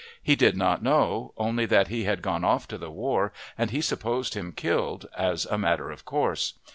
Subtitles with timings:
[0.23, 3.81] He did not know, only that he had gone off to the war, and he
[3.81, 6.55] supposed him killed, as a matter of course.